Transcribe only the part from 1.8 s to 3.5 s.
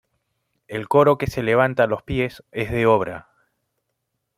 a los pies es de obra.